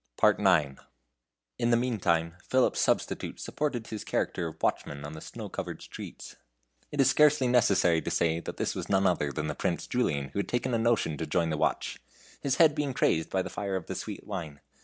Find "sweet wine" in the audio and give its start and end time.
13.93-14.59